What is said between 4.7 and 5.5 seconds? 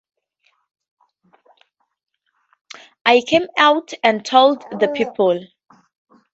the people.